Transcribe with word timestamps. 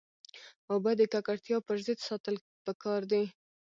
اوبه 0.71 0.91
د 0.97 1.01
ککړتیا 1.13 1.57
پر 1.67 1.77
ضد 1.85 1.99
ساتل 2.07 2.35
پکار 2.65 3.01
دي. 3.11 3.23